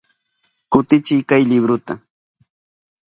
Kutichiy 0.71 1.21
kay 1.29 1.43
libruta. 1.49 1.93